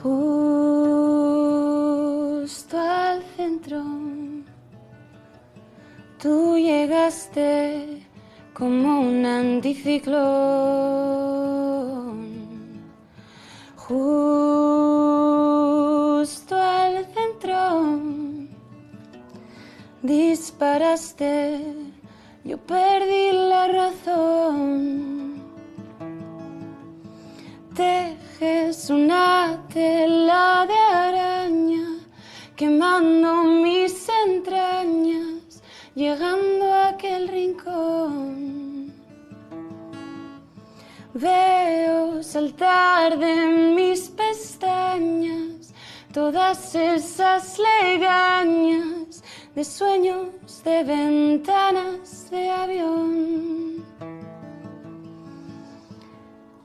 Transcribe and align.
justo 0.00 1.68
al 2.78 3.22
centro. 3.36 3.82
Tú 6.20 6.56
llegaste 6.56 8.06
como 8.54 9.00
un 9.00 9.26
anticiclón. 9.26 10.22
Justo 13.76 14.16
al 16.56 17.06
centro. 17.14 18.00
Disparaste, 20.02 21.60
yo 22.44 22.58
perdí 22.58 23.32
la 23.32 23.68
razón 23.68 25.21
tejes 27.74 28.90
una 28.90 29.62
tela 29.72 30.66
de 30.66 30.74
araña, 30.74 31.88
quemando 32.56 33.44
mis 33.44 34.08
entrañas, 34.26 35.62
llegando 35.94 36.72
a 36.72 36.88
aquel 36.88 37.28
rincón. 37.28 38.92
Veo 41.14 42.22
saltar 42.22 43.18
de 43.18 43.34
mis 43.76 44.08
pestañas 44.08 45.74
todas 46.12 46.74
esas 46.74 47.58
legañas 47.58 49.22
de 49.54 49.64
sueños 49.64 50.28
de 50.64 50.84
ventanas 50.84 52.30
de 52.30 52.50
avión. 52.50 53.51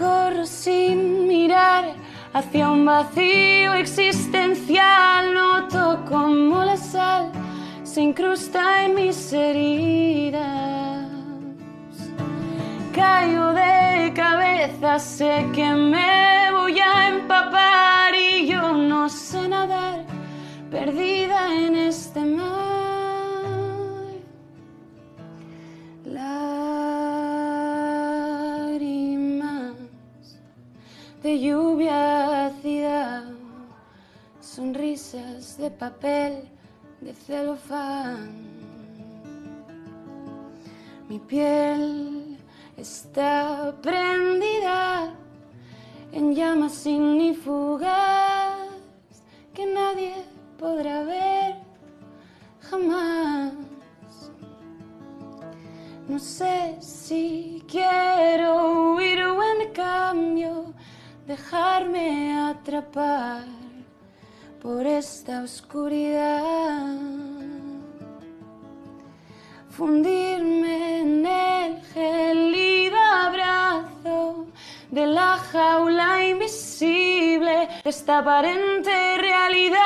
Corro 0.00 0.46
sin 0.46 1.28
mirar 1.28 1.92
hacia 2.32 2.70
un 2.70 2.86
vacío 2.86 3.74
existencial. 3.74 5.34
Noto 5.34 6.06
como 6.08 6.64
la 6.64 6.78
sal 6.78 7.30
se 7.82 8.00
incrusta 8.00 8.86
en 8.86 8.94
mis 8.94 9.30
heridas. 9.30 11.06
Caigo 12.94 13.52
de 13.52 14.12
cabeza, 14.14 14.98
sé 14.98 15.46
que 15.54 15.70
me 15.70 16.50
voy 16.50 16.80
a 16.80 17.08
empapar 17.08 18.14
y 18.14 18.46
yo 18.46 18.72
no 18.72 19.06
sé 19.10 19.48
nadar, 19.48 20.06
perdida 20.70 21.54
en 21.54 21.76
este 21.76 22.20
mar. 22.20 22.49
De 31.22 31.38
lluvia 31.38 32.46
ácida, 32.46 33.24
sonrisas 34.40 35.58
de 35.58 35.70
papel, 35.70 36.48
de 37.00 37.12
celofán. 37.12 38.30
Mi 41.08 41.18
piel 41.18 42.38
está 42.76 43.74
prendida 43.82 45.12
en 46.12 46.34
llamas 46.34 46.72
sin 46.72 47.18
ni 47.18 47.34
fugas 47.34 48.56
que 49.52 49.66
nadie 49.66 50.14
podrá 50.58 51.02
ver 51.02 51.56
jamás. 52.60 53.52
No 56.08 56.18
sé 56.18 56.76
si 56.80 57.62
quiero 57.68 58.94
huir 58.94 59.29
dejarme 61.30 62.34
atrapar 62.50 63.44
por 64.60 64.84
esta 64.84 65.42
oscuridad, 65.44 66.96
fundirme 69.68 71.00
en 71.02 71.24
el 71.24 71.80
gélido 71.94 72.98
abrazo 72.98 74.46
de 74.90 75.06
la 75.06 75.36
jaula 75.52 76.26
invisible 76.26 77.68
de 77.84 77.90
esta 77.90 78.18
aparente 78.18 78.90
realidad. 79.18 79.78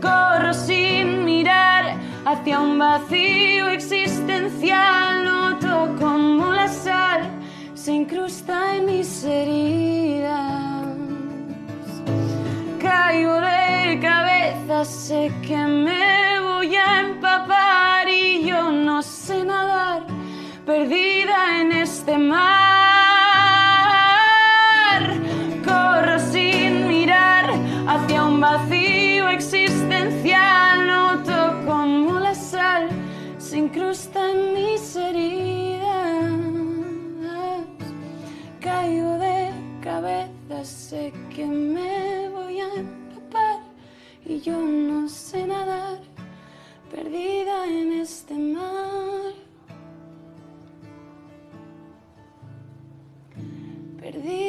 Corro 0.00 0.54
sin 0.54 1.24
mirar 1.24 1.96
hacia 2.24 2.60
un 2.60 2.78
vacío 2.78 3.66
existencial, 3.70 5.24
noto 5.24 5.96
como 5.98 6.41
incrusta 8.02 8.76
en 8.76 8.86
mis 8.86 9.22
heridas. 9.22 10.86
Caigo 12.80 13.34
de 13.40 14.00
cabeza, 14.00 14.84
sé 14.84 15.30
que 15.46 15.56
me 15.56 16.40
voy 16.40 16.74
a 16.74 17.00
empapar 17.00 18.08
y 18.08 18.44
yo 18.44 18.72
no 18.72 19.02
sé 19.02 19.44
nadar, 19.44 20.02
perdida 20.66 21.60
en 21.60 21.70
este 21.70 22.18
mar. 22.18 22.40
Corro 25.64 26.18
sin 26.18 26.88
mirar 26.88 27.52
hacia 27.86 28.24
un 28.24 28.40
vacío 28.40 29.28
existencial, 29.28 30.86
noto 30.88 31.38
como 31.66 32.18
la 32.18 32.34
sal 32.34 32.88
se 33.38 33.58
incrusta 33.58 34.18
en 34.32 34.54
mis 34.54 34.96
heridas. 34.96 35.21
Cabeza, 40.02 40.64
sé 40.64 41.12
que 41.34 41.46
me 41.46 42.28
voy 42.30 42.58
a 42.60 42.74
empapar 42.74 43.60
y 44.24 44.40
yo 44.40 44.58
no 44.58 45.08
sé 45.08 45.46
nadar, 45.46 46.00
perdida 46.90 47.66
en 47.66 47.92
este 47.92 48.34
mar. 48.34 49.32
Perdida 54.00 54.41